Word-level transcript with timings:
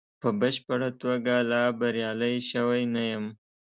په 0.21 0.29
بشپړه 0.39 0.89
توګه 1.01 1.35
لا 1.51 1.63
بریالی 1.79 2.35
شوی 2.49 2.81
نه 2.93 3.03
یم. 3.11 3.25